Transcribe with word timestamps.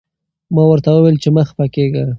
ما 0.53 0.63
ورته 0.69 0.89
وویل 0.91 1.17
چې 1.23 1.29
مه 1.35 1.43
خفه 1.47 1.65
کېږه. 1.75 2.03